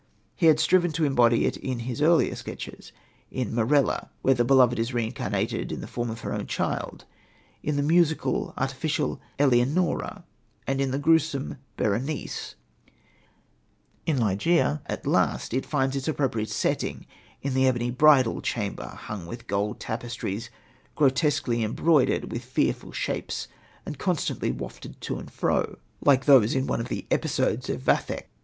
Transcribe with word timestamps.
He 0.35 0.47
had 0.47 0.59
striven 0.59 0.91
to 0.93 1.05
embody 1.05 1.45
it 1.45 1.57
in 1.57 1.81
his 1.81 2.01
earlier 2.01 2.35
sketches, 2.35 2.91
in 3.29 3.53
Morella, 3.53 4.09
where 4.23 4.33
the 4.33 4.43
beloved 4.43 4.79
is 4.79 4.95
reincarnated 4.95 5.71
in 5.71 5.79
the 5.79 5.85
form 5.85 6.09
of 6.09 6.21
her 6.21 6.33
own 6.33 6.47
child, 6.47 7.05
in 7.61 7.75
the 7.75 7.83
musical, 7.83 8.51
artificial 8.57 9.21
Eleonora 9.37 10.23
and 10.65 10.81
in 10.81 10.89
the 10.89 10.97
gruesome 10.97 11.57
Berenice. 11.77 12.55
In 14.07 14.17
Ligeia, 14.17 14.81
at 14.87 15.05
last, 15.05 15.53
it 15.53 15.67
finds 15.67 15.95
its 15.95 16.07
appropriate 16.07 16.49
setting 16.49 17.05
in 17.43 17.53
the 17.53 17.67
ebony 17.67 17.91
bridal 17.91 18.41
chamber, 18.41 18.87
hung 19.03 19.27
with 19.27 19.45
gold 19.45 19.79
tapestries 19.79 20.49
grotesquely 20.95 21.63
embroidered 21.63 22.31
with 22.31 22.43
fearful 22.43 22.91
shapes 22.91 23.47
and 23.85 23.99
constantly 23.99 24.51
wafted 24.51 24.99
to 25.01 25.19
and 25.19 25.31
fro, 25.31 25.77
like 26.03 26.25
those 26.25 26.55
in 26.55 26.65
one 26.65 26.81
of 26.81 26.89
the 26.89 27.05
Episodes 27.11 27.69
of 27.69 27.81
Vathek. 27.81 28.29